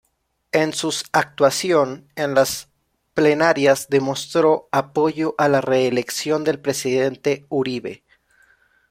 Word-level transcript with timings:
En 0.51 0.73
sus 0.73 1.03
actuación 1.11 2.09
en 2.15 2.33
las 2.33 2.69
plenarias 3.13 3.87
demostró 3.87 4.67
apoyo 4.71 5.35
a 5.37 5.47
la 5.47 5.61
reelección 5.61 6.43
del 6.43 6.59
presidente 6.59 7.45
Uribe. 7.49 8.03